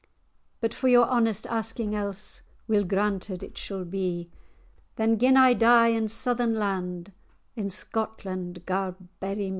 [0.61, 4.31] But for your honest asking else, Weel granted it shall be."
[4.95, 7.11] "Then, gin I die in Southern land,
[7.55, 9.49] In Scotland gar[#] bury me.